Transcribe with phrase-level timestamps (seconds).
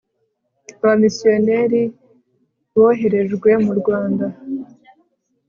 [0.79, 1.83] abamisiyoneri
[2.75, 4.25] boherejwe mu rwanda